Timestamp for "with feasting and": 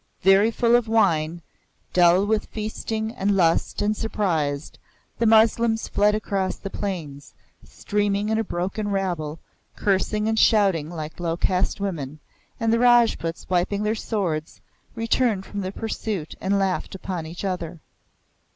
2.25-3.37